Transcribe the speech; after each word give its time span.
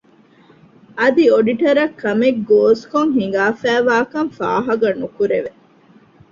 އަދި 0.99 1.23
އޮޑިޓަރަށް 1.33 1.95
ކަމެއްގޯސްކޮށް 2.01 3.13
ހިނގާފައިވާކަން 3.17 4.31
ފާހަގަނުކުރެވެ 4.37 5.51